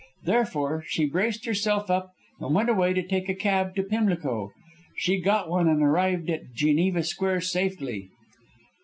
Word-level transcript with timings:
Therefore, 0.23 0.83
she 0.87 1.05
braced 1.05 1.45
herself 1.45 1.91
up 1.91 2.09
and 2.39 2.55
went 2.55 2.71
away 2.71 2.91
to 2.91 3.03
take 3.05 3.29
a 3.29 3.35
cab 3.35 3.75
to 3.75 3.83
Pimlico. 3.83 4.49
She 4.97 5.21
got 5.21 5.47
one 5.47 5.67
and 5.67 5.83
arrived 5.83 6.27
at 6.31 6.53
Geneva 6.55 7.03
Square 7.03 7.41
safely." 7.41 8.09